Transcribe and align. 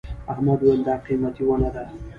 احمد 0.31 0.59
وويل: 0.63 0.81
دا 0.87 0.95
قيمتي 1.05 1.43
ونه 1.45 1.69
ده. 1.75 1.83